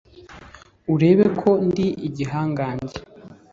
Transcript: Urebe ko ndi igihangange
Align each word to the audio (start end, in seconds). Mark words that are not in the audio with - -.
Urebe 0.93 1.25
ko 1.39 1.49
ndi 1.67 1.87
igihangange 2.07 2.97